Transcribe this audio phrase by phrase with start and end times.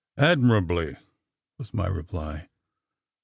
[0.17, 0.97] "Admirably!"
[1.59, 2.49] was my reply.